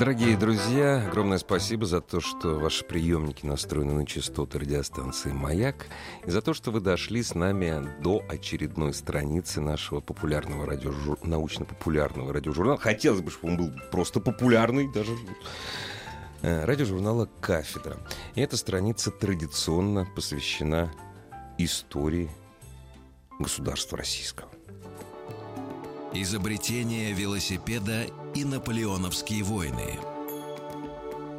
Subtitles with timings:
[0.00, 5.88] Дорогие друзья, огромное спасибо за то, что ваши приемники настроены на частоты радиостанции «Маяк»,
[6.24, 11.18] и за то, что вы дошли с нами до очередной страницы нашего популярного радиожур...
[11.22, 12.78] научно-популярного радиожурнала.
[12.78, 15.12] Хотелось бы, чтобы он был просто популярный даже.
[16.40, 17.98] Э, радиожурнала «Кафедра».
[18.34, 20.90] И эта страница традиционно посвящена
[21.58, 22.30] истории
[23.38, 24.48] государства российского.
[26.14, 29.98] Изобретение велосипеда и наполеоновские войны.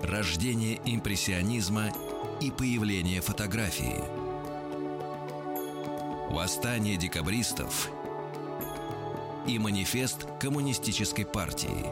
[0.03, 1.91] Рождение импрессионизма
[2.41, 4.03] и появление фотографии.
[6.31, 7.89] Восстание декабристов
[9.47, 11.85] и манифест коммунистической партии.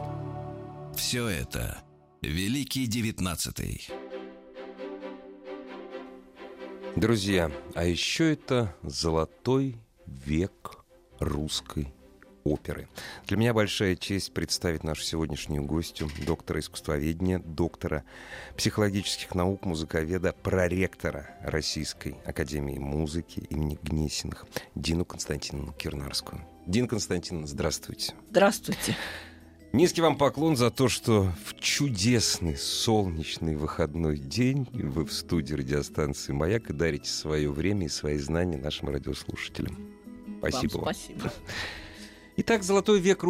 [0.96, 1.82] Все это
[2.22, 3.88] Великий Девятнадцатый.
[6.96, 10.84] Друзья, а еще это золотой век
[11.20, 11.94] русской
[12.44, 12.88] оперы.
[13.26, 18.04] Для меня большая честь представить нашу сегодняшнюю гостью, доктора искусствоведения, доктора
[18.56, 26.40] психологических наук, музыковеда, проректора Российской Академии музыки имени Гнесиных Дину Константиновну Кирнарскую.
[26.66, 28.14] Дин Константиновна, здравствуйте.
[28.30, 28.96] Здравствуйте.
[29.72, 36.32] Низкий вам поклон за то, что в чудесный солнечный выходной день вы в студии радиостанции
[36.32, 39.78] «Маяк» и дарите свое время и свои знания нашим радиослушателям.
[40.38, 40.84] Спасибо вам.
[40.86, 40.94] вам.
[40.94, 41.32] Спасибо.
[42.36, 43.24] Итак, золотой век...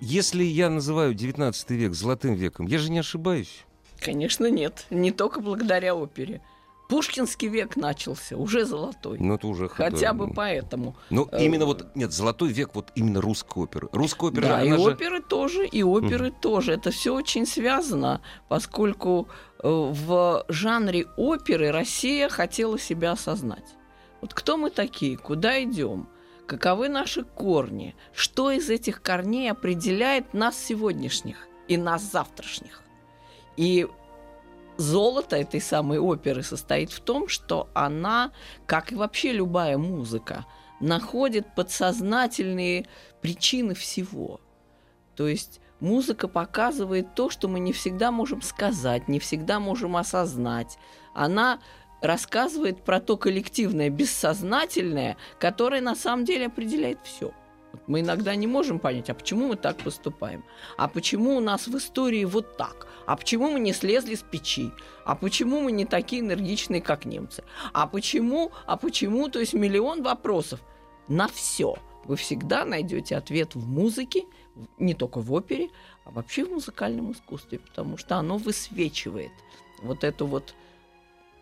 [0.00, 3.64] Если я называю 19 век золотым веком, я же не ошибаюсь.
[4.00, 4.86] Конечно, нет.
[4.88, 6.40] Не только благодаря опере.
[6.88, 9.18] Пушкинский век начался, уже золотой.
[9.20, 10.96] Ну, это уже Хотя бы поэтому.
[11.10, 13.88] Ну, именно вот, нет, золотой век вот именно русской оперы.
[13.92, 14.80] Русская опера, Да, и же...
[14.80, 16.40] оперы тоже, и оперы Мгм.
[16.40, 16.72] тоже.
[16.72, 19.28] Это все очень связано, поскольку
[19.62, 23.76] э, в жанре оперы Россия хотела себя осознать.
[24.20, 26.08] Вот кто мы такие, куда идем,
[26.50, 32.82] каковы наши корни, что из этих корней определяет нас сегодняшних и нас завтрашних.
[33.56, 33.86] И
[34.76, 38.32] золото этой самой оперы состоит в том, что она,
[38.66, 40.44] как и вообще любая музыка,
[40.80, 42.86] находит подсознательные
[43.20, 44.40] причины всего.
[45.14, 50.78] То есть музыка показывает то, что мы не всегда можем сказать, не всегда можем осознать.
[51.14, 51.60] Она
[52.00, 57.32] рассказывает про то коллективное, бессознательное, которое на самом деле определяет все.
[57.86, 60.44] Мы иногда не можем понять, а почему мы так поступаем,
[60.76, 64.70] а почему у нас в истории вот так, а почему мы не слезли с печи,
[65.04, 70.02] а почему мы не такие энергичные, как немцы, а почему, а почему, то есть миллион
[70.02, 70.60] вопросов.
[71.08, 71.76] На все.
[72.04, 74.24] Вы всегда найдете ответ в музыке,
[74.78, 75.68] не только в опере,
[76.04, 79.32] а вообще в музыкальном искусстве, потому что оно высвечивает
[79.82, 80.54] вот эту вот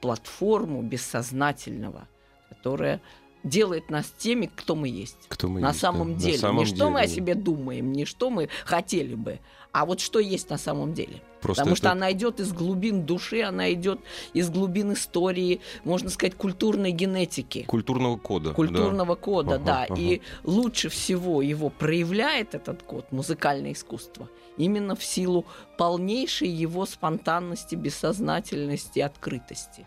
[0.01, 2.09] платформу бессознательного,
[2.49, 3.01] которая
[3.49, 5.17] делает нас теми, кто мы есть.
[5.29, 6.15] Кто мы на есть, самом да.
[6.15, 6.39] На деле.
[6.39, 7.15] самом не что мы о деле.
[7.17, 9.41] себе думаем, не что мы хотели бы,
[9.73, 11.23] а вот что есть на самом деле.
[11.41, 14.01] Просто Потому это- что она идет из глубин души, она идет
[14.33, 18.51] из глубин истории, можно сказать, культурной генетики Культурного кода.
[18.51, 18.55] да.
[18.55, 19.83] культурного кода, Ага, да.
[19.85, 19.95] ага.
[20.01, 25.45] И лучше всего его проявляет этот код, музыкальное искусство, именно в силу
[25.77, 29.87] полнейшей его спонтанности, бессознательности, открытости.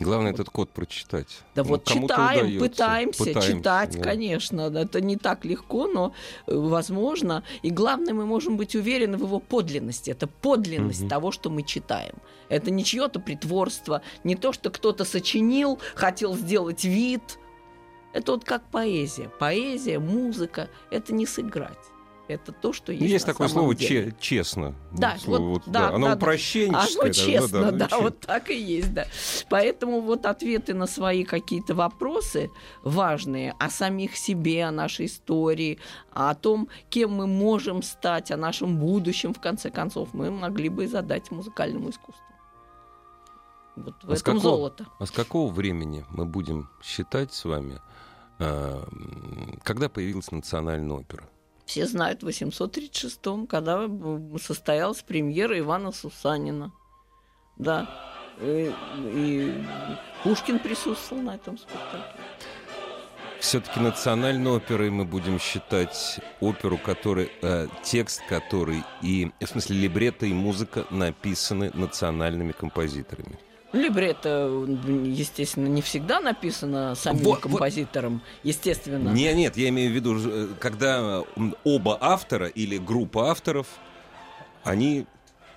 [0.00, 1.26] Главное этот код прочитать.
[1.54, 2.68] Да Ну, вот читаем, удаётся.
[2.68, 4.02] пытаемся, Пытаемся, читать, да.
[4.02, 4.60] конечно.
[4.76, 6.12] Это не так легко, но
[6.46, 7.42] э, возможно.
[7.62, 10.10] И главное, мы можем быть уверены в его подлинности.
[10.10, 11.08] Это подлинность Мгм.
[11.08, 12.14] того, что мы читаем.
[12.48, 17.38] Это не чье-то притворство, не то, что кто-то сочинил, хотел сделать вид.
[18.12, 19.30] Это вот как поэзия.
[19.38, 21.76] Поэзия, музыка– это не сыграть.
[22.28, 24.10] Это то, что есть Есть такое слово деле.
[24.10, 24.74] че- честно.
[24.92, 26.16] Да, слово вот, вот, да, Оно да, да.
[26.18, 27.04] упрощенческое.
[27.04, 29.06] Оно честно, ну, да, че- вот так и есть, да.
[29.48, 32.50] Поэтому вот ответы на свои какие-то вопросы
[32.82, 35.78] важные о самих себе, о нашей истории,
[36.12, 40.86] о том, кем мы можем стать, о нашем будущем, в конце концов, мы могли бы
[40.86, 42.22] задать музыкальному искусству.
[43.76, 44.86] Вот в А с этом какого- золото.
[44.98, 47.80] А с какого времени мы будем считать с вами,
[48.38, 51.24] м, когда появилась национальная опера?
[51.68, 53.86] Все знают в 836-м, когда
[54.42, 56.72] состоялась премьера Ивана Сусанина.
[57.58, 57.86] Да.
[58.40, 59.64] И, и
[60.22, 62.24] Пушкин присутствовал на этом спектакле.
[63.38, 70.24] Все-таки национальной оперой мы будем считать оперу, который, э, текст который и, в смысле, либретто
[70.24, 73.38] и музыка написаны национальными композиторами.
[73.72, 74.66] Либретто,
[75.04, 77.40] естественно, не всегда написано самим Вот, вот.
[77.42, 79.10] композитором, естественно.
[79.10, 81.22] Не, нет, я имею в виду, э, когда
[81.64, 83.66] оба автора или группа авторов,
[84.64, 85.04] они,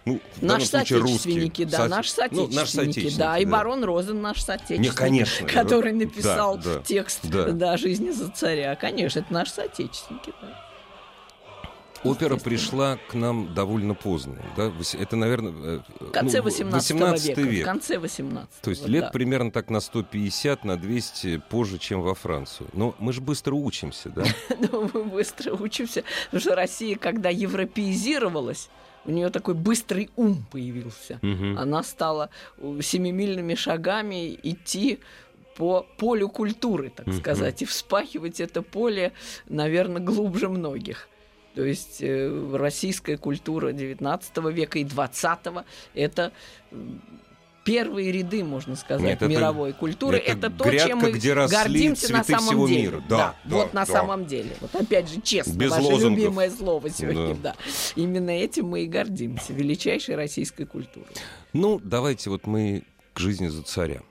[0.04, 3.84] ну, в Наши случае соотечественники, да, Со- наши ну, соотечественники, наши соотечественники, да, и барон
[3.86, 7.52] Розен наш соотечественник, Не, конечно, который да, написал да, текст да.
[7.52, 7.78] да.
[7.78, 8.76] жизни за царя.
[8.76, 10.34] Конечно, это наши соотечественники.
[10.42, 10.71] Да.
[12.04, 14.42] Опера пришла к нам довольно поздно.
[14.58, 14.72] Да?
[15.00, 17.42] Это, наверное, э, В конце ну, 18 18 века.
[17.42, 17.64] век.
[17.64, 22.16] В конце 18 То есть лет примерно так на 150, на 200 позже, чем во
[22.16, 22.70] Францию.
[22.74, 24.24] Но мы же быстро учимся, да?
[24.72, 28.70] Но мы быстро учимся, потому что Россия, когда европеизировалась,
[29.06, 31.20] у нее такой быстрый ум появился.
[31.22, 35.00] Она стала э, семимильными шагами идти
[35.56, 39.12] по полю культуры, так сказать, и вспахивать это поле,
[39.48, 41.08] наверное, глубже многих.
[41.56, 46.32] То есть э, российская культура XIX века и XX это
[46.72, 47.02] м,
[47.66, 50.18] первые ряды, можно сказать, Нет, это- мировой культуры.
[50.18, 52.82] это Это, то, грядка, чем мы где гордимся на самом всего деле.
[52.82, 53.04] мира.
[53.10, 53.92] Да, да, вот на да.
[53.92, 54.50] самом деле.
[54.62, 56.18] Вот опять же, честно, Без ваше лозунгов.
[56.18, 57.36] любимое слово сегодня.
[57.36, 57.54] Да.
[57.54, 57.56] Да.
[57.96, 59.52] Именно этим мы и гордимся.
[59.54, 61.10] Величайшей российской культурой.
[61.54, 62.84] Ну, давайте вот мы
[63.14, 64.02] к жизни за царя.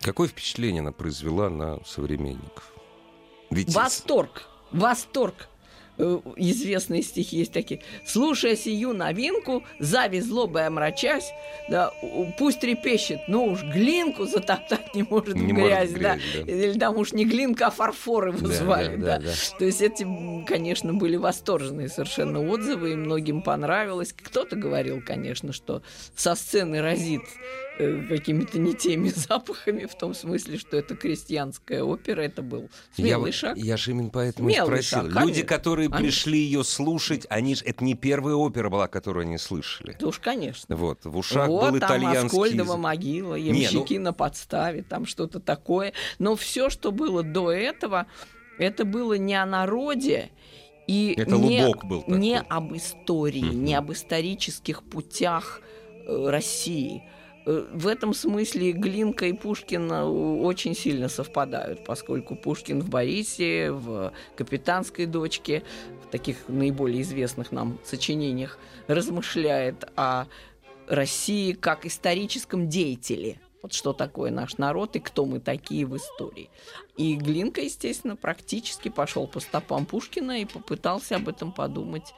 [0.00, 2.72] Какое впечатление она произвела на современников?
[3.50, 5.48] Ведь Восторг, восторг.
[5.98, 7.82] Э, Известные стихи есть такие.
[8.06, 11.30] Слушая сию новинку, зависть злобой омрачась,
[11.68, 11.92] да,
[12.38, 15.98] пусть трепещет, но уж глинку затоптать не может Не в может грязь, да.
[15.98, 16.52] грязь, да.
[16.52, 19.58] Или там уж не глинка, а фарфор его Да, звали, да, да, да, да.
[19.58, 20.06] То есть эти,
[20.46, 24.14] конечно, были восторженные совершенно отзывы, и многим понравилось.
[24.14, 25.82] Кто-то говорил, конечно, что
[26.16, 27.22] со сцены разит
[27.78, 32.68] какими-то не теми запахами, в том смысле, что это крестьянская опера, это был я,
[33.04, 33.56] смелый вот- шаг.
[33.56, 34.98] я же именно поэтому и Смелый спросил.
[34.98, 36.04] шаг, Люди, конечно, которые конечно.
[36.06, 39.96] пришли ее слушать, они ж это не первая опера была, которую они слышали.
[39.98, 40.76] Да уж, конечно.
[40.76, 45.06] Вот, в ушах вот был там итальянский Аскольдова могила, Не, ну- ямщики на подставе, там
[45.06, 45.92] что-то такое.
[46.18, 48.06] Но все, что было до этого,
[48.58, 50.30] это было не о народе
[50.86, 52.18] и Это не, лубок был такой.
[52.18, 53.64] не об истории, Мгм.
[53.64, 55.60] не об исторических путях
[56.06, 57.04] э, России.
[57.44, 63.70] Э, В этом смысле Глинка и Пушкин э, очень сильно совпадают, поскольку Пушкин в Борисе,
[63.72, 65.62] в «Капитанской дочке»,
[66.06, 70.26] в таких наиболее известных нам сочинениях размышляет о
[70.86, 73.40] России как историческом деятеле.
[73.62, 76.50] Вот что такое наш народ и кто мы такие в истории.
[76.96, 82.12] И Глинка, естественно, практически пошел по стопам Пушкина и попытался об этом подумать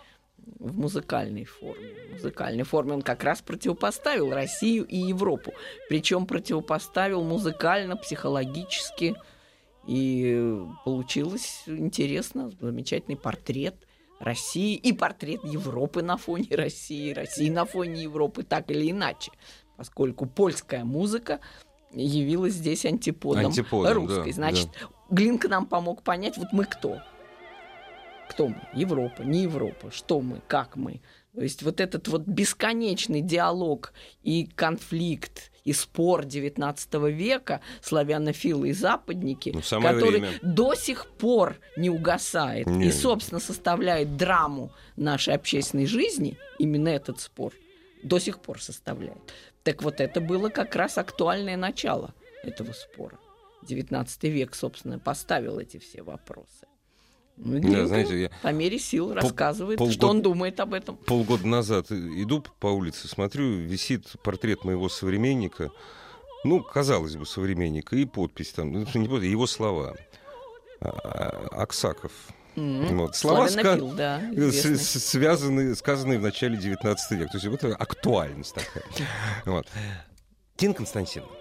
[0.59, 1.89] в музыкальной форме.
[2.11, 5.53] В музыкальной форме он как раз противопоставил Россию и Европу.
[5.89, 9.15] Причем противопоставил музыкально, психологически.
[9.87, 13.75] И получилось интересно, замечательный портрет
[14.19, 19.33] России и портрет Европы на фоне России, России на фоне Европы, так или иначе.
[19.77, 21.41] Поскольку польская музыка
[21.93, 24.31] явилась здесь антиподом, Антиподом, русской.
[24.31, 24.69] да, Значит,
[25.11, 27.01] Глинка нам помог понять, вот мы кто.
[28.29, 28.61] Кто мы?
[28.75, 29.91] Европа, не Европа.
[29.91, 31.01] Что мы, как мы?
[31.35, 33.93] То есть вот этот вот бесконечный диалог
[34.23, 40.33] и конфликт, и спор XIX века, славянофилы и западники, Ну, который время.
[40.43, 42.87] до сих пор не угасает Не.
[42.87, 47.53] и, собственно, составляет драму нашей общественной жизни, именно этот спор,
[48.03, 49.35] до сих пор составляет.
[49.63, 53.19] Так вот, это было как раз актуальное начало этого спора.
[53.67, 56.67] XIX век, собственно, поставил эти все вопросы.
[57.37, 60.97] Ну, Да, знаете, я по мере сил рассказывает, полгода- что он думает об этом.
[60.97, 65.71] полгода назад иду по улице, смотрю, висит портрет моего современника,
[66.45, 69.97] ну, казалось бы, современника, и подпись там, ну, не подпись, его слова.
[70.81, 72.13] А, Аксаков.
[72.57, 73.17] М, Вот.
[73.17, 74.77] Слова ска- да, с- известный.
[74.79, 77.33] с- связанные, сказанные в начале 19 века.
[77.33, 78.85] То есть вот это актуальность такая.
[79.45, 79.67] Вот.
[80.57, 81.33] Тина Константиновна,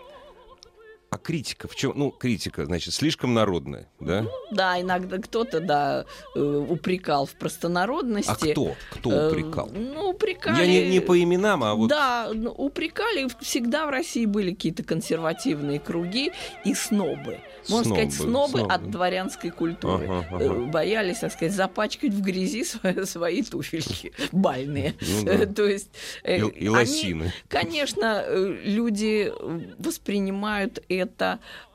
[1.14, 1.94] а критика в чем?
[1.96, 4.26] Ну, критика, значит, слишком народная, да?
[4.52, 6.06] Да, иногда кто-то, да,
[6.36, 6.40] э,
[6.70, 8.30] упрекал в простонародности.
[8.50, 8.76] А кто?
[8.92, 9.70] Кто Э, упрекал?
[9.74, 10.60] Ну, упрекали...
[10.62, 11.90] Я не, не по именам, а вот...
[11.90, 13.28] Да, ну, упрекали.
[13.42, 16.32] Всегда в России были какие-то консервативные круги
[16.66, 17.40] и снобы.
[17.70, 18.74] Можно Снобы, сказать, снобы, снобы.
[18.74, 20.06] от дворянской культуры.
[20.06, 20.44] Ага, ага.
[20.44, 24.96] Э, Боялись, так сказать, запачкать в грязи свои, свои туфельки бальные.
[25.02, 25.34] Ну да.
[25.34, 25.90] Э, То есть...
[26.24, 27.34] э, И, и они- лосины.
[27.48, 31.03] Конечно, э, люди э, воспринимают это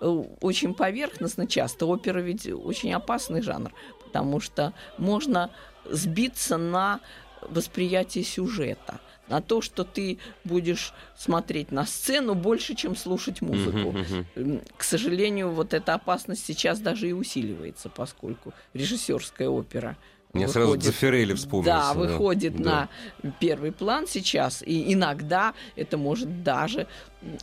[0.01, 0.07] э,
[0.41, 1.87] очень поверхностно часто.
[1.87, 3.73] Опера ведь очень опасный жанр,
[4.05, 5.51] потому что можно
[5.85, 7.01] сбиться на
[7.43, 13.95] восприятие сюжета, на то, что ты будешь смотреть на сцену больше, чем слушать музыку.
[14.77, 19.97] К сожалению, вот эта опасность сейчас даже и усиливается, поскольку режиссерская опера
[20.35, 21.71] Мне сразу выходит, Дзефирелли вспомнился.
[21.71, 22.89] Да, выходит да.
[23.23, 26.87] на первый план сейчас, и иногда это может даже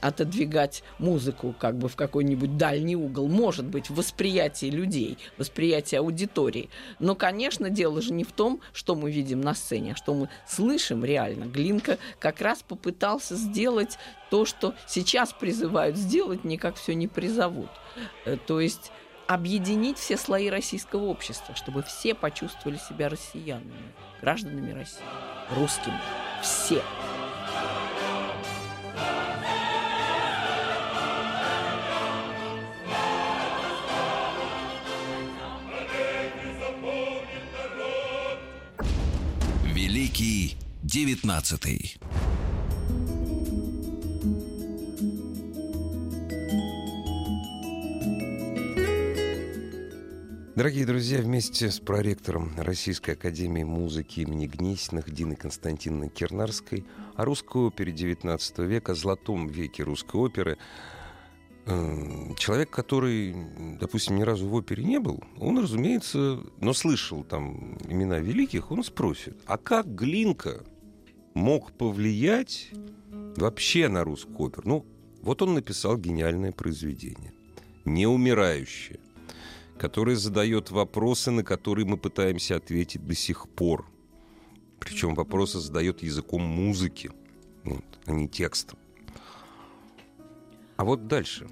[0.02, 6.70] отодвигать музыку как бы в какой-нибудь дальний угол, может быть, в восприятии людей, восприятии аудитории.
[7.00, 10.30] Но, конечно, дело же не в том, что мы видим на сцене, а что мы
[10.48, 11.46] слышим реально.
[11.46, 13.98] Глинка как раз попытался сделать
[14.30, 17.70] то, что сейчас призывают сделать, никак все не призовут.
[18.26, 18.92] Э, то есть
[19.28, 23.74] объединить все слои российского общества, чтобы все почувствовали себя россиянами,
[24.22, 25.04] гражданами России,
[25.52, 26.00] русскими.
[26.42, 26.82] Все.
[39.64, 41.98] Великий девятнадцатый.
[50.56, 56.86] Дорогие друзья, вместе с проректором Российской Академии Музыки имени Гнесиных Диной Константиновной Кернарской
[57.18, 60.58] о русской опере XIX века, золотом веке русской оперы,
[61.66, 63.36] э, человек, который,
[63.82, 68.82] допустим, ни разу в опере не был, он, разумеется, но слышал там имена великих, он
[68.86, 70.64] спросит, а как Глинка
[71.34, 72.72] мог повлиять
[73.36, 74.64] вообще на русскую оперу?
[74.64, 74.86] Ну,
[75.22, 77.34] вот он написал гениальное произведение,
[77.84, 79.02] неумирающее
[79.78, 83.86] который задает вопросы, на которые мы пытаемся ответить до сих пор.
[84.80, 87.12] Причем вопросы задает языком музыки,
[87.64, 88.78] вот, а не текстом.
[90.78, 91.48] А вот дальше.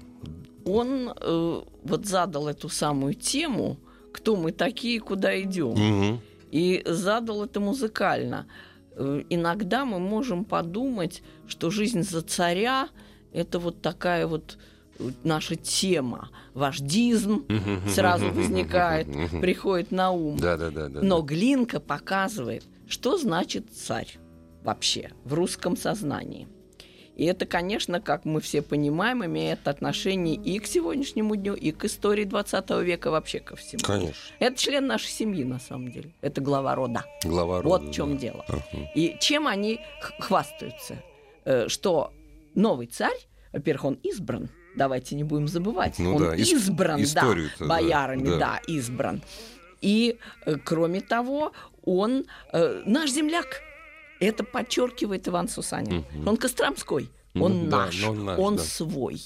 [0.64, 3.78] Он э, вот задал эту самую тему,
[4.12, 5.72] кто мы такие, куда идем.
[5.72, 6.20] Угу.
[6.50, 8.46] И задал это музыкально.
[8.92, 12.88] Э, иногда мы можем подумать, что жизнь за царя
[13.32, 14.58] это вот такая вот
[15.22, 17.46] наша тема, вождизм
[17.88, 19.08] сразу возникает,
[19.40, 20.36] приходит на ум.
[20.38, 24.18] Да, да, да, да, Но Глинка показывает, что значит царь
[24.62, 26.48] вообще в русском сознании.
[27.16, 31.84] И это, конечно, как мы все понимаем, имеет отношение и к сегодняшнему дню, и к
[31.84, 33.82] истории 20 века вообще ко всему.
[33.84, 34.34] Конечно.
[34.40, 36.12] Это член нашей семьи, на самом деле.
[36.22, 37.04] Это глава рода.
[37.22, 37.68] Глава рода.
[37.68, 38.18] Вот в чем да.
[38.18, 38.44] дело.
[38.48, 38.62] Ага.
[38.96, 39.80] И чем они
[40.18, 40.96] хвастаются?
[41.44, 42.12] Э, что
[42.56, 43.18] новый царь,
[43.52, 46.34] во-первых, он избран, давайте не будем забывать, ну, он да.
[46.34, 47.34] избран, да,
[47.66, 48.38] боярами, да.
[48.38, 49.22] да, избран.
[49.80, 51.52] И, э, кроме того,
[51.84, 53.60] он э, наш земляк.
[54.20, 55.98] Это подчеркивает Иван Сусанин.
[55.98, 56.30] Угу.
[56.30, 58.62] Он Костромской, он ну, наш, да, он, наш, он да.
[58.62, 59.20] свой.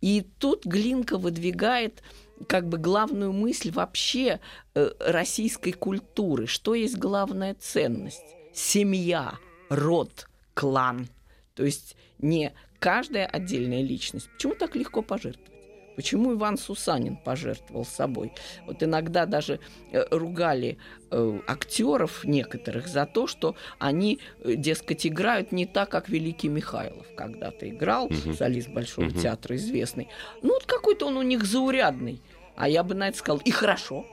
[0.00, 2.02] И тут Глинка выдвигает
[2.48, 4.40] как бы главную мысль вообще
[4.74, 6.46] э, российской культуры.
[6.46, 8.22] Что есть главная ценность?
[8.52, 9.34] Семья,
[9.68, 11.08] род, клан.
[11.54, 14.28] То есть не каждая отдельная личность.
[14.34, 15.50] Почему так легко пожертвовать?
[15.96, 18.32] Почему Иван Сусанин пожертвовал собой?
[18.66, 19.60] Вот иногда даже
[19.92, 20.76] э, ругали
[21.12, 27.06] э, актеров некоторых за то, что они, э, дескать, играют не так, как Великий Михайлов
[27.16, 28.34] когда-то играл, Мгм.
[28.34, 29.20] солист Большого Мгм.
[29.20, 30.08] театра известный.
[30.42, 32.20] Ну, вот какой-то он у них заурядный.
[32.56, 34.04] А я бы на это сказал, и хорошо.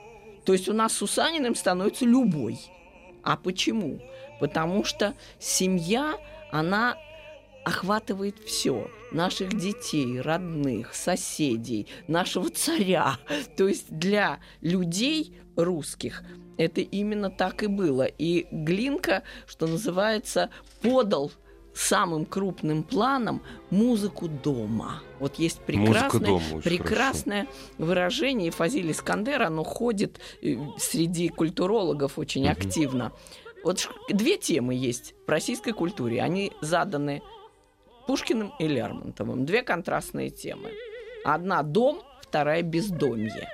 [0.44, 2.58] То есть у нас Сусаниным становится любой.
[3.24, 4.00] А почему?
[4.38, 6.14] Потому что семья,
[6.52, 6.96] она
[7.64, 8.90] охватывает все.
[9.10, 13.18] Наших детей, родных, соседей, нашего царя.
[13.56, 16.22] То есть для людей русских
[16.56, 18.02] это именно так и было.
[18.04, 20.50] И Глинка, что называется,
[20.80, 21.32] подал
[21.74, 25.02] самым крупным планом музыку дома.
[25.18, 27.46] Вот есть прекрасное, дома прекрасное
[27.78, 32.52] выражение, и Фазиль Искандер, оно ходит э, среди культурологов очень Мгм.
[32.52, 33.12] активно.
[33.64, 36.20] Вот две темы есть в российской культуре.
[36.20, 37.22] Они заданы
[38.06, 39.44] Пушкиным и Лермонтовым.
[39.46, 40.70] Две контрастные темы.
[41.24, 43.48] Одна дом, вторая бездомье.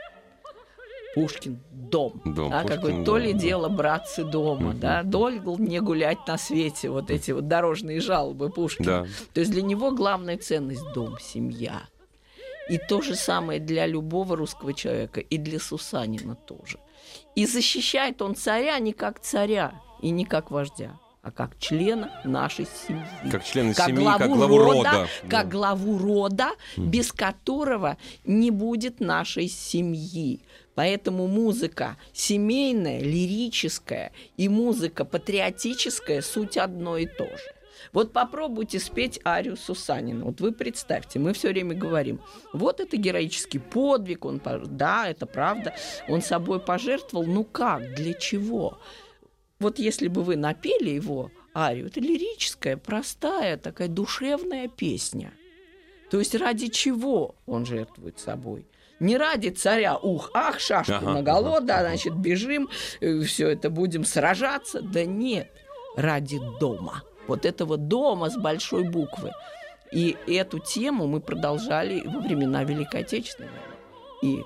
[1.15, 2.21] Пушкин дом.
[2.25, 3.39] Дом, да, Пушкин какое дом, то ли да.
[3.39, 4.81] дело братцы дома, Мгм.
[4.81, 9.03] да, долго не гулять на свете, вот эти вот дорожные жалобы Пушкина.
[9.03, 9.07] Да.
[9.33, 11.83] То есть для него главная ценность дом, семья.
[12.69, 16.79] И то же самое для любого русского человека, и для Сусанина тоже.
[17.35, 22.67] И защищает он царя не как царя и не как вождя, а как члена нашей
[22.67, 23.05] семьи.
[23.31, 25.09] Как член Как семьи, главу как главу рода, рода.
[25.29, 25.45] как Да.
[25.45, 30.41] главу рода, без которого не будет нашей семьи.
[30.75, 37.53] Поэтому музыка семейная, лирическая и музыка патриотическая суть одно и то же.
[37.93, 40.25] Вот попробуйте спеть арию Сусанина.
[40.25, 42.21] Вот вы представьте, мы все время говорим,
[42.53, 45.75] вот это героический подвиг, он, да, это правда,
[46.09, 48.79] он собой пожертвовал, ну как, для чего?
[49.61, 55.33] Вот если бы вы напели его арию, это лирическая, простая, такая душевная песня.
[56.11, 58.67] То есть ради чего он жертвует собой?
[59.01, 62.69] Не ради царя, ух, ах, шашки Ага, наголо, ага, да, значит, бежим,
[63.01, 64.81] все это будем сражаться.
[64.81, 65.51] Да нет,
[65.97, 67.03] ради дома.
[67.27, 69.33] Вот этого дома с большой буквы.
[69.93, 73.75] И эту тему мы продолжали во времена Великой Отечественной войны.
[74.23, 74.45] И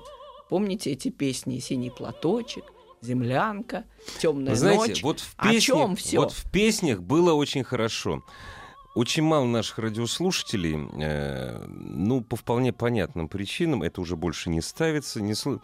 [0.49, 2.65] помните эти песни «Синий платочек»,
[3.03, 3.85] «Землянка»,
[4.19, 5.03] «Темная знаете, ночь».
[5.03, 6.17] вот в О песнях, чем все?
[6.19, 8.23] вот в песнях было очень хорошо.
[8.95, 15.19] Очень мало наших радиослушателей, э, ну, по вполне понятным причинам, это уже больше не ставится,
[15.19, 15.59] не слы-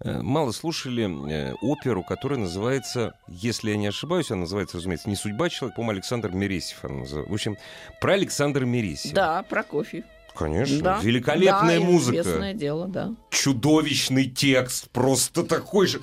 [0.00, 5.16] э, мало слушали э, оперу, которая называется, если я не ошибаюсь, она называется, разумеется, «Не
[5.16, 7.30] судьба человека», по-моему, Александр Мересьев она называется.
[7.30, 7.56] В общем,
[8.02, 9.14] про Александра Мересьева.
[9.14, 10.04] Да, Прокофьев.
[10.36, 11.00] Конечно, Да.
[11.00, 13.14] великолепная да, музыка известное дело, да.
[13.30, 16.02] чудовищный текст, просто такой же.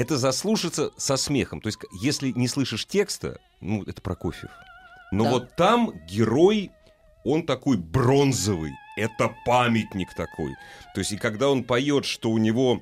[0.00, 1.60] Это заслушаться со смехом.
[1.60, 4.50] То есть, если не слышишь текста, ну, это Прокофьев.
[5.12, 5.30] Но Да.
[5.30, 6.70] вот там герой,
[7.22, 8.72] он такой бронзовый.
[8.96, 10.54] Это памятник такой.
[10.94, 12.80] То есть, и когда он поет, что у него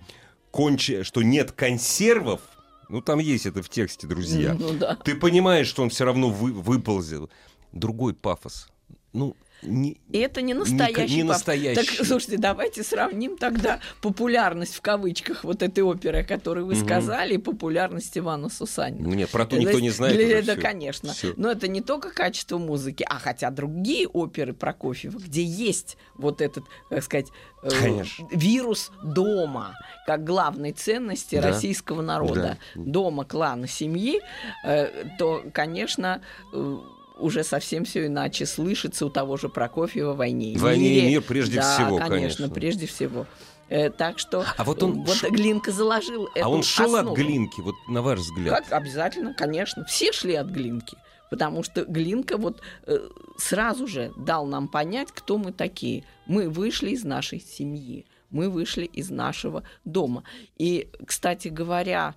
[0.52, 2.40] конче, что нет консервов,
[2.88, 4.54] ну, там есть это в тексте, друзья.
[4.54, 4.94] Ну да.
[4.94, 7.30] Ты понимаешь, что он все равно вы, выползет.
[7.72, 8.68] Другой пафос.
[9.12, 11.28] Ну, не, И это не не, настоящий не пап.
[11.32, 11.96] настоящий.
[11.96, 16.84] Так, слушайте, давайте сравним тогда популярность в кавычках вот этой оперы, которую вы Мгм.
[16.84, 19.06] сказали, и популярность Ивана Сусанина.
[19.06, 20.16] Нет, про то То никто есть не знает.
[20.16, 20.62] для- да, всё.
[20.62, 21.12] конечно.
[21.12, 21.34] Всё.
[21.36, 26.64] Но это не только качество музыки, а хотя другие оперы Прокофьева, где есть вот этот,
[26.88, 27.26] как сказать,
[27.62, 28.28] э, Конечно.
[28.30, 29.74] вирус дома,
[30.06, 31.48] как главной ценности Да.
[31.48, 32.82] российского народа, Да.
[32.82, 34.20] дома, клана, семьи,
[34.64, 36.22] э, то, конечно,
[36.52, 36.78] э,
[37.18, 41.08] уже совсем все иначе слышится у того же Прокофьева «Войне и «Войне и мире».
[41.08, 42.48] мир» прежде Да, всего, конечно, конечно.
[42.50, 43.26] прежде всего.
[43.68, 47.12] Э, так что А вот он вот ш- Глинка заложил А он шел основу.
[47.12, 48.64] от Глинки, вот на ваш взгляд.
[48.64, 49.84] Как обязательно, конечно.
[49.84, 50.96] Все шли от Глинки.
[51.30, 52.98] Потому что Глинка вот э,
[53.36, 56.04] сразу же дал нам понять, кто мы такие.
[56.24, 60.24] Мы вышли из нашей семьи, мы вышли из нашего дома.
[60.56, 62.14] И, кстати говоря,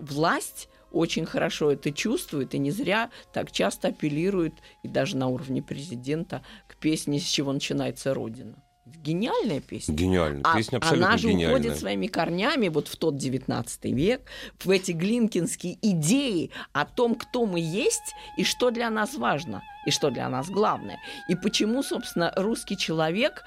[0.00, 5.62] власть очень хорошо это чувствует и не зря так часто апеллирует, и даже на уровне
[5.62, 8.62] президента, к песне «С чего начинается Родина».
[8.96, 9.94] Гениальная песня.
[9.94, 10.40] Гениально.
[10.44, 11.58] А Песня абсолютно она же гениальная.
[11.58, 14.22] уходит своими корнями вот в тот 19 век,
[14.58, 19.90] в эти глинкинские идеи о том, кто мы есть и что для нас важно, и
[19.90, 20.98] что для нас главное.
[21.28, 23.44] И почему, собственно, русский человек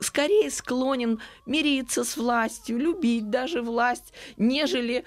[0.00, 5.04] скорее склонен мириться с властью, любить даже власть, нежели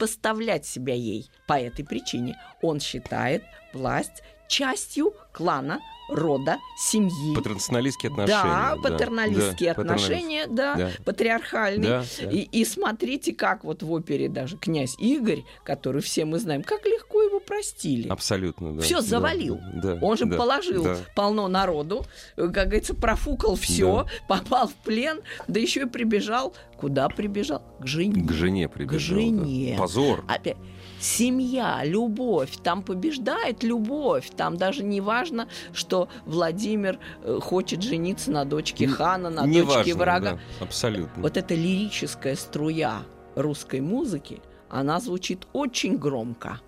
[0.00, 1.30] противопоставлять себя ей.
[1.46, 7.34] По этой причине он считает власть частью клана, рода, семьи.
[7.34, 8.42] Паттернационалистские отношения.
[8.42, 10.90] Да, патерналистские да, отношения, да, Да.
[11.04, 11.88] патриархальные.
[11.88, 12.30] Да, да.
[12.30, 16.84] И, и смотрите, как вот в опере даже князь Игорь, который все мы знаем, как
[16.86, 18.08] легко его простили.
[18.08, 18.82] Абсолютно, да.
[18.82, 19.60] Все Да, завалил.
[19.74, 20.96] да, Он же да, положил да.
[21.14, 22.04] полно народу,
[22.36, 26.54] э, как говорится, профукал все, попал в плен, да еще и прибежал.
[26.76, 27.62] Куда прибежал?
[27.80, 28.24] К жене.
[28.26, 29.16] К жене прибежал.
[29.18, 29.22] да.
[29.22, 29.76] жене.
[29.78, 30.24] Позор.
[30.28, 30.56] Опять.
[31.00, 34.30] Семья, любовь, там побеждает любовь.
[34.36, 39.76] Там даже не важно, что Владимир э, хочет жениться на дочке хана, на Не дочке
[39.76, 40.30] важно, врага.
[40.32, 41.22] да, абсолютно.
[41.22, 43.02] Вот эта лирическая струя
[43.34, 46.60] русской музыки, она звучит очень громко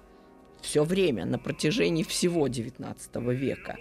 [0.63, 2.97] все время, на протяжении всего XIX
[3.35, 3.77] века.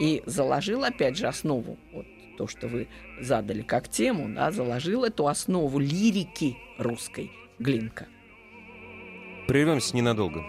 [0.00, 2.06] И заложил, опять же, основу, вот
[2.38, 2.88] то, что вы
[3.20, 8.06] задали как тему, да, заложил эту основу лирики русской Глинка.
[9.50, 10.44] Прервемся ненадолго.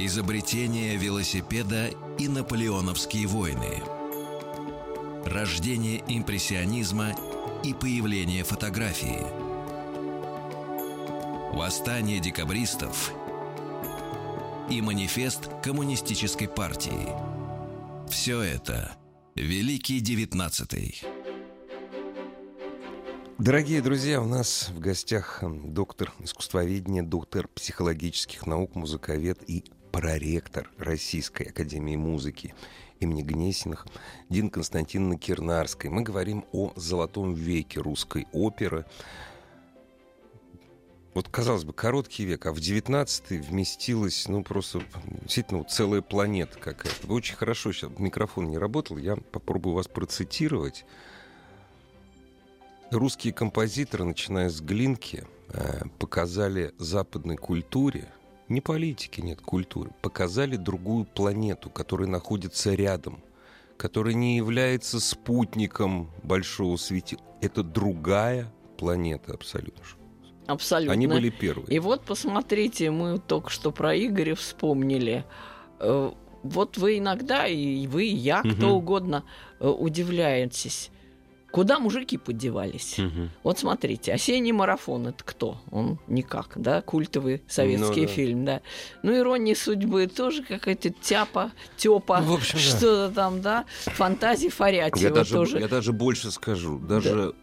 [0.00, 3.82] Изобретение велосипеда и наполеоновские войны.
[5.26, 7.16] Рождение импрессионизма
[7.64, 9.26] и появление фотографии.
[11.52, 13.12] Восстание декабристов
[14.70, 17.08] и манифест коммунистической партии.
[18.08, 18.92] Все это
[19.34, 21.02] Великий Девятнадцатый.
[23.38, 31.44] Дорогие друзья, у нас в гостях доктор искусствоведения, доктор психологических наук, музыковед и проректор Российской
[31.44, 32.54] Академии Музыки
[33.00, 33.86] имени Гнесиных
[34.28, 35.90] Дин Константиновна Кирнарской.
[35.90, 38.84] Мы говорим о золотом веке русской оперы.
[41.14, 44.82] Вот, казалось бы, короткий век, а в 19 вместилась, ну, просто
[45.22, 47.06] действительно вот целая планета какая-то.
[47.06, 50.84] Вы очень хорошо, сейчас микрофон не работал, я попробую вас процитировать.
[52.90, 58.08] Русские композиторы, начиная с Глинки, э, показали западной культуре,
[58.48, 63.22] не политике, нет, культуры, показали другую планету, которая находится рядом,
[63.76, 67.22] которая не является спутником большого светила.
[67.40, 69.84] Это другая планета абсолютно.
[70.46, 70.92] Абсолютно.
[70.92, 71.68] Они были первые.
[71.68, 75.24] И вот посмотрите, мы только что про Игоря вспомнили.
[75.78, 76.10] Э,
[76.42, 79.24] вот вы иногда, и вы, и я, кто угодно,
[79.60, 80.90] э, удивляетесь
[81.50, 82.98] Куда мужики подевались?
[82.98, 83.30] Мгм.
[83.42, 85.58] Вот смотрите, осенний марафон это кто?
[85.70, 88.12] Он никак, да, культовый советский Ну да.
[88.12, 88.60] фильм, да.
[89.02, 92.60] Ну, ирония судьбы тоже какая-то тяпа, тёпа, Ну, общем, да.
[92.60, 93.64] что-то там, да.
[93.86, 95.58] Фантазии Я Фарятьева даже, тоже.
[95.58, 96.78] я даже больше скажу.
[96.78, 97.34] Даже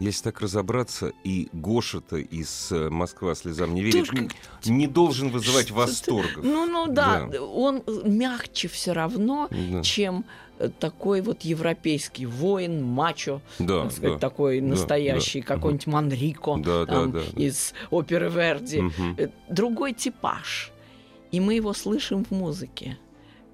[0.00, 4.30] если так разобраться, и Гоша-то из э, «Москва слезам не верит» н-
[4.66, 6.40] не должен вызывать восторга.
[6.42, 7.42] Ну, ну да, Да.
[7.42, 9.82] он мягче все равно, Да.
[9.82, 10.24] чем
[10.58, 14.18] э, такой вот европейский воин, мачо, Да, так сказать, да.
[14.18, 15.46] такой да, настоящий, да.
[15.46, 17.40] какой-нибудь Манрико Да, там, да, да.
[17.42, 18.82] из оперы Верди.
[19.18, 20.70] Э, Другой типаж.
[21.32, 22.96] И мы его слышим в музыке.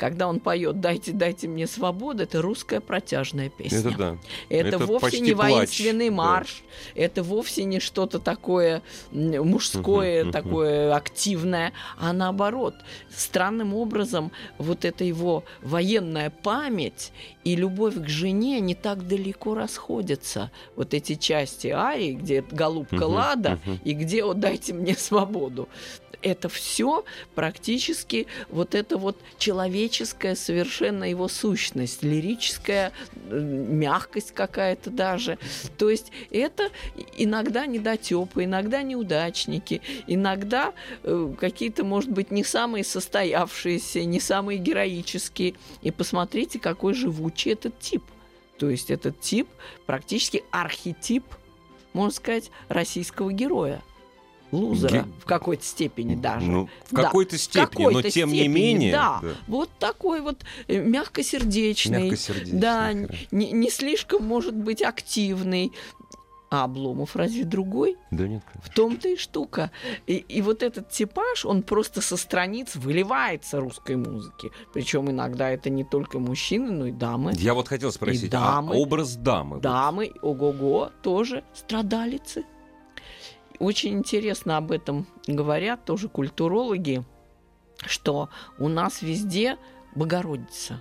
[0.00, 3.80] Когда он поет «Дайте, дайте мне свободу», это русская протяжная песня.
[3.80, 4.16] Это да.
[4.48, 6.14] Это, Это вовсе не плач, воинственный да.
[6.14, 6.62] марш,
[6.94, 8.80] это вовсе не что-то такое
[9.12, 10.32] мужское, мгм.
[10.32, 12.76] такое активное, а наоборот.
[13.14, 17.12] Странным образом вот эта его военная память
[17.44, 20.50] и любовь к жене не так далеко расходятся.
[20.76, 23.80] Вот эти части арии, где голубка Мгм, Лада мгм.
[23.84, 25.68] и где «О, дайте мне свободу».
[26.22, 29.16] Это все практически вот это вот
[29.90, 32.92] человеческая совершенно его сущность, лирическая
[33.28, 35.38] мягкость какая-то даже.
[35.76, 36.70] То есть это
[37.16, 40.72] иногда недотепы, иногда неудачники, иногда
[41.02, 45.54] э, какие-то, может быть, не самые состоявшиеся, не самые героические.
[45.82, 48.04] И посмотрите, какой живучий этот тип.
[48.58, 49.48] То есть этот тип
[49.86, 51.24] практически архетип,
[51.92, 53.82] можно сказать, российского героя.
[54.52, 56.46] Лузера Ге- в какой-то степени даже.
[56.46, 58.92] Ну, в Да, какой-то степени, но какой-то тем не степени, менее.
[58.92, 65.72] Да, вот такой вот э, мягкосердечный, Мягкосердечный, да, не, не слишком, может быть, активный.
[66.52, 67.96] А Обломов разве другой?
[68.10, 69.70] Да нет, В том-то и штука.
[70.08, 74.50] И, и вот этот типаж, он просто со страниц выливается русской музыки.
[74.74, 77.34] Причем иногда это не только мужчины, но и дамы.
[77.36, 78.74] Я вот хотел спросить, а дамы.
[78.74, 79.54] образ дамы?
[79.56, 82.44] вот, Дамы, ого-го, тоже страдалицы.
[83.60, 87.04] Очень интересно об этом говорят тоже культурологи,
[87.84, 89.58] что у нас везде
[89.94, 90.80] Богородица.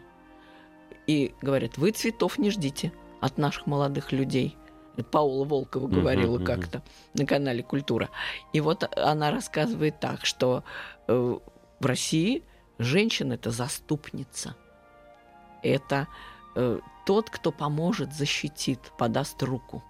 [1.06, 4.56] И говорят, вы цветов не ждите от наших молодых людей.
[4.96, 6.46] Это Паула Волкова говорила мгм.
[6.46, 6.82] как-то
[7.14, 8.10] на канале «Культура».
[8.54, 10.64] И вот она рассказывает так, что
[11.08, 11.38] э,
[11.80, 12.44] в России
[12.78, 14.56] женщина– это заступница.
[15.64, 16.08] Это
[16.56, 19.84] э, тот, кто поможет, защитит, подаст руку.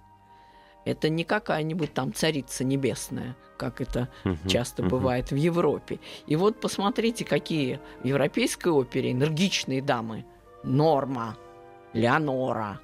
[0.84, 4.90] Это не какая-нибудь там царица небесная, как это мгм, часто мгм.
[4.90, 6.00] бывает в Европе.
[6.26, 10.24] И вот посмотрите, какие в европейской опере энергичные дамы.
[10.62, 11.36] Норма,
[11.92, 12.80] Леонора.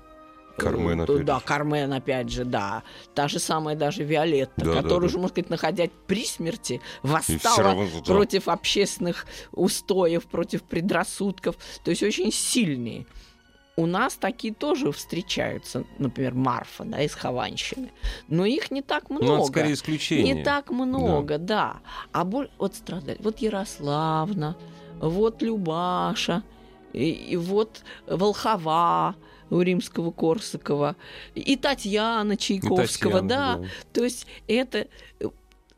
[0.56, 1.44] Кармен, э, опять Да, же.
[1.44, 2.82] Кармен, опять же, да.
[3.14, 5.06] Та же самая даже Виолетта, Да, да, которая да.
[5.06, 8.12] уже, можно сказать, находясь при смерти, восстала равно, да.
[8.12, 11.56] против общественных устоев, против предрассудков.
[11.84, 13.06] То есть очень сильные.
[13.76, 17.92] У нас такие тоже встречаются, например, Марфа, да, из Хованщины.
[18.26, 19.26] Но их не так много.
[19.26, 20.34] Ну, это скорее исключение.
[20.34, 21.76] Не так много, да.
[22.12, 22.50] А боль...
[22.58, 23.18] вот страдали.
[23.20, 24.56] Вот Ярославна,
[24.98, 26.42] вот Любаша,
[26.94, 29.14] и, и вот Волхова
[29.50, 30.96] у римского Корсакова,
[31.34, 33.64] и Татьяна И Чайковского, Татьяна, да.
[33.92, 34.88] То есть это
[35.20, 35.28] э,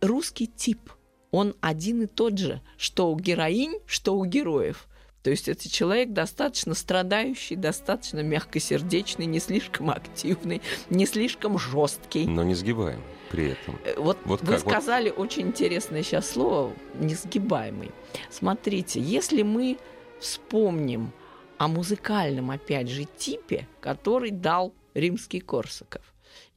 [0.00, 0.90] русский тип.
[1.30, 4.87] Он один и тот же, что у героинь, что у героев.
[5.22, 12.26] То есть это человек достаточно страдающий, достаточно мягкосердечный, не слишком активный, не слишком жесткий.
[12.26, 13.78] Но не сгибаем при этом.
[13.84, 14.64] Э, Вот, Вот вы как?
[14.64, 17.90] Вот- сказали очень интересное сейчас слово несгибаемый.
[18.30, 19.78] Смотрите, если мы
[20.20, 21.12] вспомним
[21.58, 26.02] о музыкальном, опять же, типе, который дал римский Корсаков.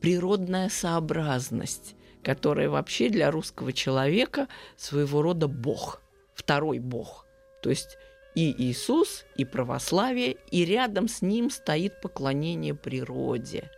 [0.01, 6.01] природная сообразность, которая вообще для русского человека своего рода бог,
[6.33, 7.27] второй бог.
[7.61, 7.99] То есть
[8.33, 13.69] и Иисус, и православие, и рядом с ним стоит поклонение природе.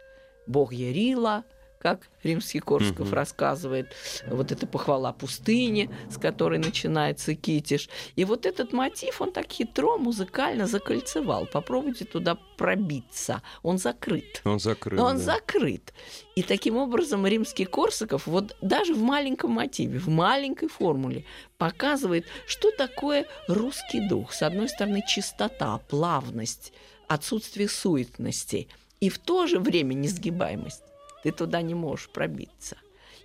[0.48, 1.44] Бог Ярила,
[1.80, 3.14] как римский Корсков Мгм.
[3.14, 3.94] рассказывает,
[4.28, 7.90] вот эта похвала пустыни, с которой начинается китиш.
[8.16, 11.46] И вот этот мотив, он так хитро, музыкально закольцевал.
[11.46, 13.42] Попробуйте туда пробиться.
[13.64, 14.42] Он закрыт.
[14.44, 15.00] Он закрыт.
[15.00, 15.24] Но он да.
[15.24, 15.94] закрыт.
[16.36, 21.26] И таким образом римский Корсаков вот даже в маленьком мотиве, в маленькой формуле
[21.58, 24.34] показывает, что такое русский дух.
[24.34, 26.74] С одной стороны, чистота, плавность,
[27.08, 28.68] отсутствие суетности
[29.00, 30.84] и в то же время несгибаемость.
[31.28, 32.78] Ты туда не можешь пробиться.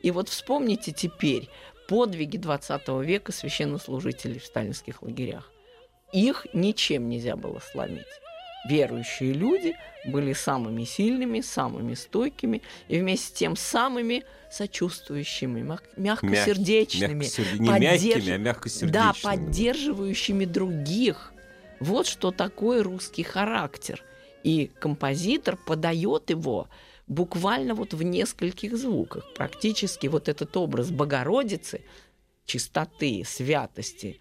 [0.02, 1.48] И вот вспомните теперь
[1.86, 5.52] подвиги 20 века священнослужителей в сталинских лагерях.
[6.12, 8.02] Их ничем нельзя было сломить
[8.64, 17.58] верующие люди были самыми сильными, самыми стойкими и вместе с тем самыми сочувствующими, мягкосердечными, Мягкосерде-
[17.58, 18.92] Не поддерж- мягкими, а мягкосердечными.
[18.92, 21.32] да, поддерживающими других.
[21.80, 24.04] Вот что такое русский характер.
[24.44, 26.68] И композитор подает его
[27.12, 29.32] буквально вот в нескольких звуках.
[29.34, 31.82] Практически вот этот образ Богородицы,
[32.46, 34.20] чистоты, святости,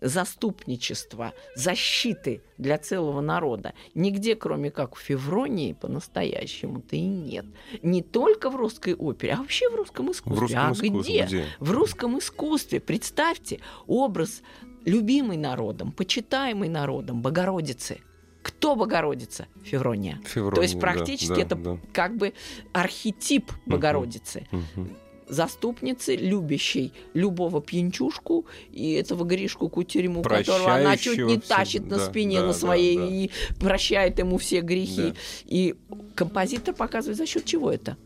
[0.00, 3.74] заступничества, защиты для целого народа.
[3.94, 7.44] Нигде, кроме как в Февронии, по-настоящему-то и нет.
[7.82, 10.36] Не только в русской опере, а вообще в русском искусстве.
[10.36, 11.26] В русском а искусстве где?
[11.26, 11.44] где?
[11.58, 14.42] В русском искусстве, представьте, образ
[14.86, 18.00] любимый народом, почитаемый народом Богородицы.
[18.46, 19.48] Кто Богородица?
[19.64, 20.20] Феврония.
[20.24, 21.78] Феврония, То есть да, практически да, это да.
[21.92, 22.32] как бы
[22.72, 24.46] архетип Богородицы.
[24.52, 24.96] Мгм.
[25.28, 31.96] Заступницы, любящей любого пьянчушку и этого Гришку Кутерьму, которого она чуть не все, тащит на
[31.96, 33.06] да, спине да, на да, своей да.
[33.06, 35.10] и прощает ему все грехи.
[35.10, 35.16] Да.
[35.46, 35.74] И
[36.14, 37.96] композитор показывает, за счет чего это?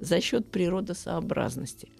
[0.00, 1.90] За счет природосообразности.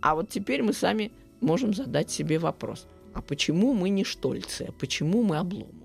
[0.00, 2.86] А вот теперь мы сами можем задать себе вопрос.
[3.12, 4.62] А почему мы не Штольцы?
[4.70, 5.79] А почему мы Обломовы?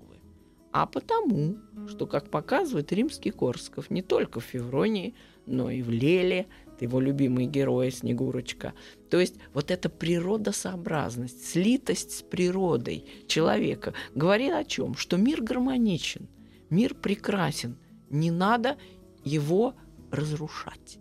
[0.76, 1.56] А потому,
[1.88, 5.14] что, как показывает римский Корсков, не только в Февронии,
[5.46, 6.48] но и в Леле,
[6.80, 8.74] его любимый герой Снегурочка.
[9.08, 14.96] То есть вот эта природосообразность, слитость с природой человека говорит о чем?
[14.96, 16.28] Что мир гармоничен,
[16.68, 17.78] мир прекрасен,
[18.10, 18.76] не надо
[19.24, 19.76] его
[20.10, 20.98] разрушать.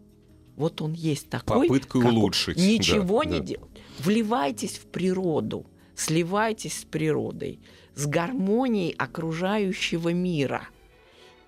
[0.56, 1.68] Вот он есть такой.
[1.68, 2.16] Попыткой какой.
[2.16, 3.46] улучшить, Ничего да, не да.
[3.46, 3.72] делать.
[4.00, 7.60] Вливайтесь в природу, сливайтесь с природой,
[7.96, 10.68] с гармонией окружающего мира.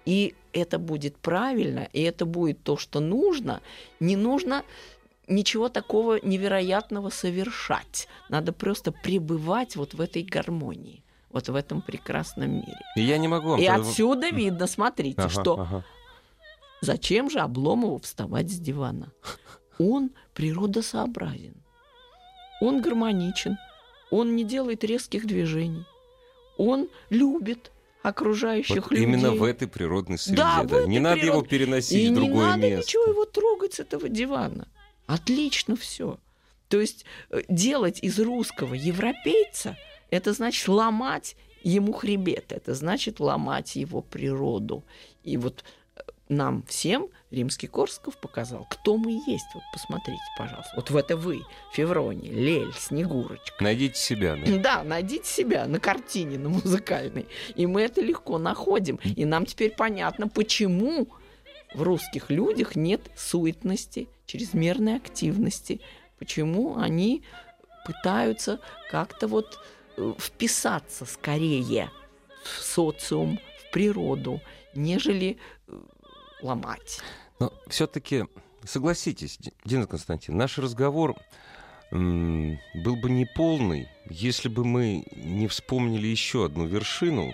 [0.06, 3.62] И это будет правильно, и это будет то, что нужно.
[4.00, 4.64] Не нужно
[5.28, 8.08] ничего такого невероятного совершать.
[8.30, 12.80] Надо просто пребывать вот в этой гармонии, вот в этом прекрасном мире.
[12.96, 13.60] И я не могу вам...
[13.60, 15.86] И отсюда видно, смотрите, Ага, что ага.
[16.82, 19.12] Зачем же Обломову вставать с дивана?
[19.80, 21.56] Он природосообразен.
[22.62, 23.58] Он гармоничен.
[24.10, 25.86] Он не делает резких движений.
[26.58, 27.72] Он любит
[28.04, 29.04] окружающих Вот людей.
[29.06, 30.38] именно в этой природной среде.
[30.38, 32.88] Да, Да, Не надо его природ- переносить И в не другое надо место.
[32.88, 34.67] ничего его трогать с этого дивана.
[35.08, 36.17] Отлично все.
[36.70, 39.78] То есть э, делать из русского европейца,
[40.10, 44.84] это значит ломать ему хребет, это значит ломать его природу.
[45.24, 45.63] И вот
[45.96, 49.46] э, нам всем римский Корсков показал, кто мы есть.
[49.54, 50.72] Вот посмотрите, пожалуйста.
[50.76, 51.42] Вот в это вы,
[51.74, 53.63] Феврония, Лель, Снегурочка.
[53.63, 54.36] Найдите себя.
[54.36, 54.58] да.
[54.58, 57.28] Да, найдите себя на картине, на музыкальной.
[57.56, 59.00] И мы это легко находим.
[59.04, 61.08] И нам теперь понятно, почему
[61.74, 65.82] в русских людях нет суетности, чрезмерной активности.
[66.20, 67.24] Почему они
[67.86, 68.60] пытаются
[68.90, 69.60] как-то вот
[69.98, 71.92] э, вписаться скорее
[72.44, 74.42] в социум, в природу,
[74.74, 75.38] нежели
[76.41, 77.00] ломать.
[77.39, 78.26] Но все-таки
[78.63, 81.15] согласитесь, Ди- Дина Константин, наш разговор
[81.91, 87.34] был бы неполный, если бы мы не вспомнили еще одну вершину.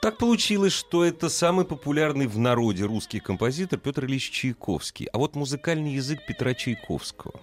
[0.00, 5.06] Так получилось, что это самый популярный в народе русский композитор Петр Ильич Чайковский.
[5.06, 7.40] А вот музыкальный язык Петра Чайковского.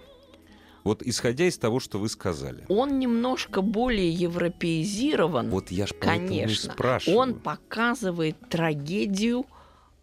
[0.84, 2.64] Вот исходя из того, что вы сказали.
[2.68, 5.50] Он немножко более европеизирован.
[5.50, 6.72] Вот я ж Конечно.
[6.72, 7.18] спрашиваю.
[7.18, 9.44] Он показывает трагедию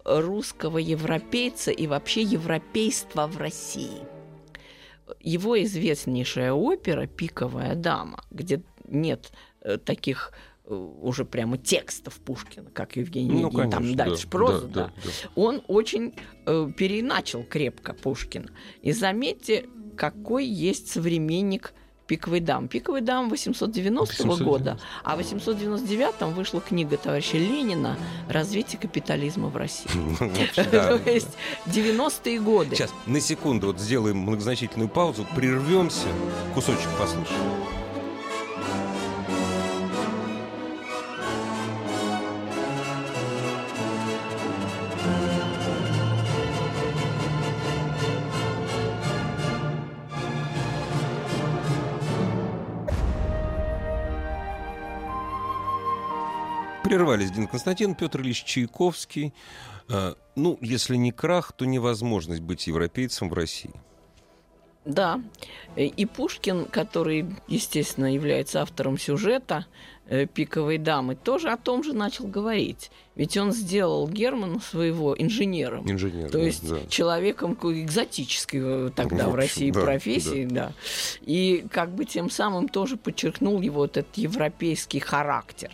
[0.06, 4.02] русского европейца и вообще европейства в России.
[5.20, 10.32] его известнейшая опера «Пиковая дама», где нет э, таких
[10.66, 14.86] э, уже прямо текстов Пушкина, как Евгений Ну, Онегин, там конечно, дальше да, проза, да,
[14.86, 15.30] да, да.
[15.36, 16.14] он очень
[16.46, 18.52] э, переначал крепко Пушкина.
[18.82, 19.66] И заметьте,
[19.98, 21.74] какой есть современник
[22.12, 22.68] «Пиковой дам».
[22.68, 27.98] «Пиковой дам» 890 года, а в 899 вышла книга товарища Ленина
[28.28, 29.90] «Развитие капитализма в России».
[29.96, 30.18] Ну.
[30.18, 32.76] То есть 90-е годы.
[32.76, 36.08] Сейчас, на секунду, вот сделаем многозначительную паузу, прервемся,
[36.54, 37.81] кусочек послушаем.
[56.92, 59.34] Прервались Дин Константин, Петр Ильич Чайковский.
[59.88, 63.72] Э, Ну, если не крах, то невозможность быть европейцем в России.
[64.84, 65.22] Да.
[65.78, 69.68] Э, И Пушкин, который, естественно, является автором сюжета
[70.08, 72.92] э, «Пиковой дамы», тоже о том же начал говорить.
[73.16, 75.90] Ведь он сделал Германа своего инженером.
[75.90, 76.30] Инженер.
[76.30, 76.80] То да, есть да.
[76.90, 80.74] человеком экзотической тогда В в, России да, профессии, да.
[81.22, 85.72] И как бы тем самым тоже подчеркнул его вот этот европейский характер.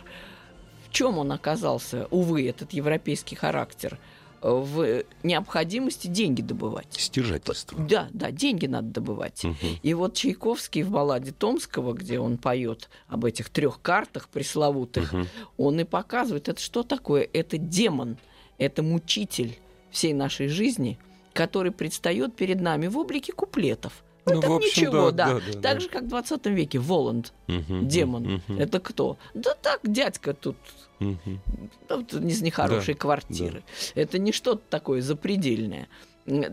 [0.90, 3.98] В чем он оказался, увы, этот европейский характер?
[4.40, 6.86] Э, В необходимости деньги добывать.
[6.92, 7.78] Стяжательство.
[7.78, 9.42] Да, да, деньги надо добывать.
[9.44, 9.56] Мгм.
[9.82, 15.26] И вот Чайковский в балладе Томского, где он поет об этих трех картах пресловутых, Мгм.
[15.56, 17.28] он и показывает, это что такое?
[17.32, 18.16] Это демон,
[18.58, 19.58] это мучитель
[19.90, 20.98] всей нашей жизни,
[21.32, 24.04] который предстает перед нами в облике куплетов.
[24.30, 25.34] Ну, это в общем, ничего, да, да.
[25.34, 25.80] да, да, так да.
[25.80, 28.42] же, как в 20 веке, Воланд, Мгм, демон.
[28.48, 29.16] мгм, Это кто?
[29.34, 30.56] Да так, дядька тут
[30.98, 31.40] мгм.
[31.88, 33.62] ну, из нехорошей Да, квартиры.
[33.94, 35.88] Это не что-то такое запредельное.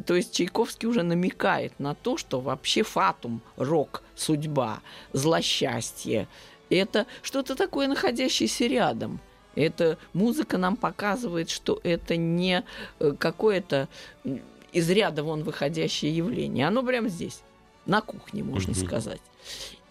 [0.06, 4.80] То есть Чайковский уже намекает на то, что вообще фатум, рок, судьба,
[5.12, 6.28] злосчастье–
[6.70, 9.20] это что-то такое, находящееся рядом.
[9.56, 12.64] Это музыка нам показывает, что это не
[13.00, 13.88] э, какое-то
[14.74, 16.68] из ряда вон выходящее явление.
[16.68, 17.42] Оно прямо здесь,
[17.86, 18.86] на кухне, можно Мгм.
[18.86, 19.22] сказать.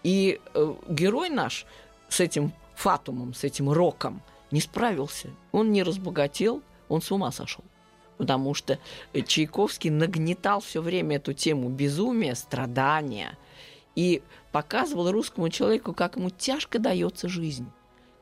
[0.02, 1.66] И э, герой наш
[2.08, 5.30] с этим фатумом, с этим роком не справился.
[5.52, 7.64] Он не разбогател, он с ума сошел.
[8.18, 8.78] Потому что
[9.12, 13.38] э, Чайковский нагнетал все время эту тему безумия, страдания
[13.96, 17.66] и показывал русскому человеку, как ему тяжко дается жизнь,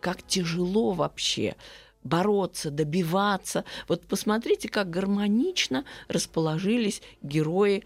[0.01, 1.57] как тяжело вообще
[2.05, 3.65] бороться, добиваться.
[3.89, 7.85] Вот посмотрите, как гармонично расположились герои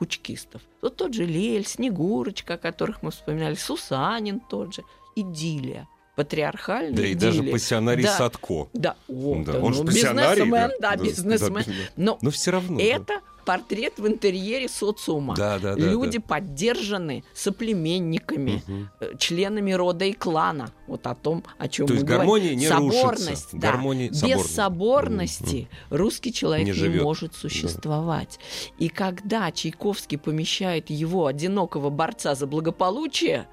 [0.00, 0.62] кучкистов.
[0.80, 4.82] Вот тот же Лель, Снегурочка, о которых мы вспоминали, Сусанин тот же,
[5.14, 5.86] идиллия,
[6.16, 7.32] патриархальная Да и идиллия.
[7.40, 8.16] даже пассионарий Да.
[8.16, 8.68] Садко.
[8.72, 11.64] Да, о, Да, да, он ну, же пассионарий, бизнесмен, да, да, да, бизнесмен.
[11.66, 12.78] да, Но Но все равно.
[13.06, 13.20] да.
[13.44, 15.34] Портрет в интерьере социума.
[15.34, 16.24] Да, да, да, Люди да.
[16.26, 18.62] поддержаны соплеменниками,
[19.00, 20.70] э, членами рода и клана.
[20.86, 22.26] Вот о том, о чем То мы есть говорим.
[22.26, 23.00] гармония не рушится.
[23.00, 23.72] Соборность, да.
[23.72, 24.54] Гармония- Без соборность.
[24.54, 28.38] соборности русский человек Не не, может существовать.
[28.78, 33.46] И когда Чайковский помещает его одинокого борца за благополучие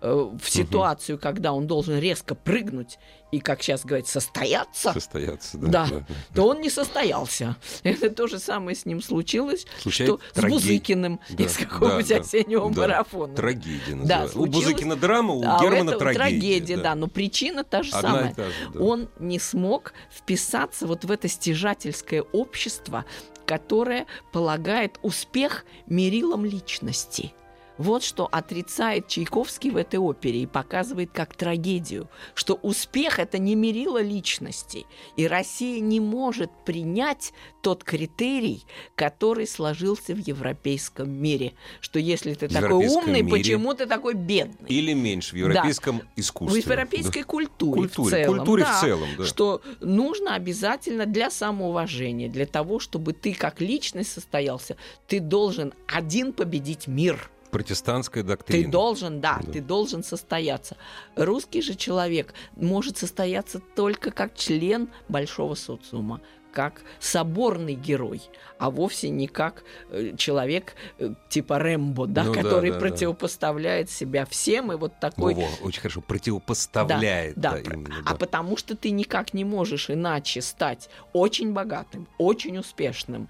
[0.00, 2.98] э, в ситуацию, когда он должен резко прыгнуть
[3.30, 5.86] и, как сейчас говорят, состояться, Состояться, да.
[5.88, 7.56] да, то он не состоялся.
[7.82, 10.54] Это то же самое с ним случилось, Случается что с трагедия.
[10.60, 12.80] Бузыкиным Да, из какого-нибудь да, да, осеннего да.
[12.82, 13.34] марафона.
[13.34, 16.76] Трагедия Да, у Бузыкина драма, у А Германа этого трагедия.
[16.76, 16.94] да.
[16.94, 18.34] но причина та же Одна самая.
[18.34, 18.80] та же, да.
[18.80, 23.06] Он не смог вписаться вот в это стяжательское общество,
[23.46, 27.32] которое полагает успех мерилом личности.
[27.78, 33.54] Вот что отрицает Чайковский в этой опере и показывает как трагедию, что успех это не
[33.54, 37.32] мерило личности, и Россия не может принять
[37.62, 43.74] тот критерий, который сложился в европейском мире, что если ты В такой умный, мире почему
[43.74, 44.68] ты такой бедный?
[44.68, 46.60] Или меньше в европейском искусстве.
[46.60, 49.24] в европейской культуре, Культуре, в целом, культуре в да, целом, да.
[49.24, 56.32] что нужно обязательно для самоуважения, для того, чтобы ты как личность состоялся, ты должен один
[56.32, 57.30] победить мир.
[57.52, 58.70] Протестантская Ты доктрина.
[58.72, 59.52] должен, да, Да.
[59.52, 60.76] ты должен состояться.
[61.16, 68.22] Русский же человек может состояться только как член большого социума, как соборный герой,
[68.58, 72.80] а вовсе не как э, человек э, типа Рэмбо, да, Ну да, который да, да.
[72.80, 76.00] противопоставляет себя всем и вот такой Во-во, очень хорошо.
[76.00, 77.36] Противопоставляет.
[77.36, 78.16] да, да, про- именно, а да.
[78.16, 83.28] потому что ты никак не можешь иначе стать очень богатым, очень успешным.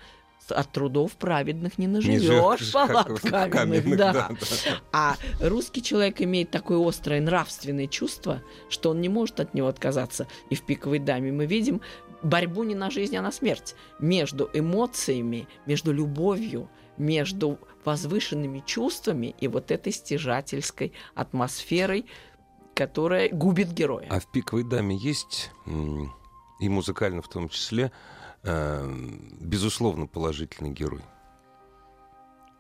[0.49, 4.13] От трудов праведных не наживешь живешь, палат каменных, каменных, да.
[4.13, 4.81] да, да.
[4.93, 10.27] А русский человек имеет такое острое нравственное чувство, что он не может от него отказаться.
[10.51, 11.81] И в «Пиковой даме» мы видим
[12.23, 19.49] борьбу не на жизнь, а на смерть между эмоциями, между любовью, между возвышенными чувствами и
[19.49, 22.07] вот этой стяжательской атмосферой,
[22.75, 24.07] которая губит героя.
[24.11, 25.51] А в «Пиковой даме» есть,
[26.61, 27.93] и музыкально в том числе,
[28.45, 31.03] безусловно, положительный герой?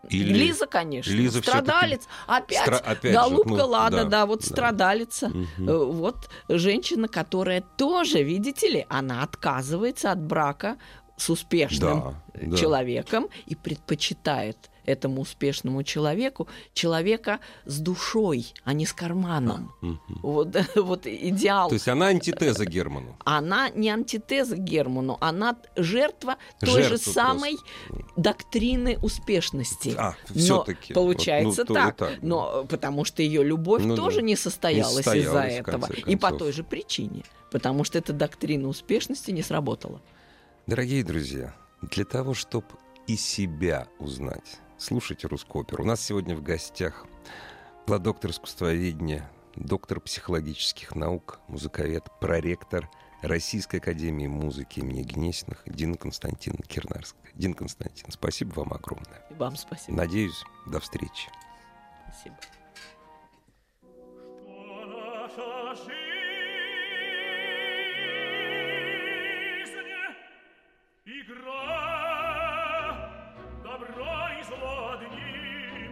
[0.08, 0.32] Или...
[0.32, 1.12] Лиза, конечно.
[1.12, 2.08] Лиза страдалец.
[2.26, 2.78] Опять, Стра...
[2.78, 4.46] Опять голубка же, ну, Лада, да, да вот да.
[4.46, 5.28] страдалица.
[5.28, 5.92] Угу.
[5.92, 10.76] Вот женщина, которая тоже, видите ли, она отказывается от брака
[11.16, 13.34] с успешным да, человеком да.
[13.46, 19.72] и предпочитает этому успешному человеку человека с душой, а не с карманом.
[19.82, 19.98] Угу.
[20.22, 21.68] Вот, вот идеал.
[21.68, 23.16] То есть она антитеза Герману.
[23.24, 27.56] Она не антитеза Герману, она жертва той же самой
[27.88, 28.06] просто.
[28.16, 29.94] доктрины успешности.
[29.96, 32.22] А, Но получается вот, ну, так, так.
[32.22, 34.22] Но потому что ее любовь ну, тоже да.
[34.22, 35.88] не состоялась, не состоялась из-за этого.
[36.06, 37.24] И по той же причине.
[37.50, 40.00] Потому что эта доктрина успешности не сработала.
[40.66, 42.66] Дорогие друзья, для того, чтобы
[43.06, 45.84] и себя узнать, слушайте русскую оперу.
[45.84, 47.06] У нас сегодня в гостях
[47.86, 52.90] доктор искусствоведения, доктор психологических наук, музыковед, проректор
[53.22, 57.32] Российской академии музыки имени Гнесиных Дина Константиновна Кирнарская.
[57.34, 59.24] Дина Константиновна, спасибо вам огромное.
[59.30, 59.96] И вам спасибо.
[59.96, 61.30] Надеюсь, до встречи.
[62.08, 62.36] Спасибо.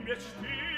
[0.09, 0.75] мечты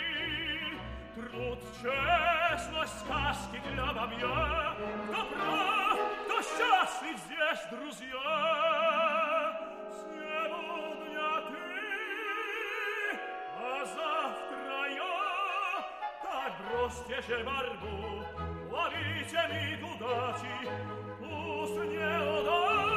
[1.15, 4.75] Труд, честность, сказки для бабья
[5.07, 8.25] Кто прав, кто счастлив здесь, друзья
[9.99, 11.65] Сегодня ты,
[13.59, 15.17] а завтра я
[16.21, 17.97] Так бросьте же борьбу,
[18.69, 20.57] ловите миг удачи
[21.19, 22.87] Пусть не удачник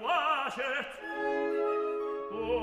[0.00, 0.86] плачет